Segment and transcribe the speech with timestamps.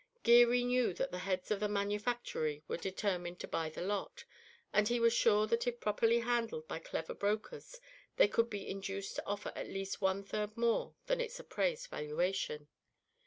[0.23, 4.25] Geary knew that the heads of the manufactory were determined to buy the lot,
[4.73, 7.79] and he was sure that if properly handled by clever brokers
[8.15, 12.67] they could be induced to offer at least one third more than its appraised valuation.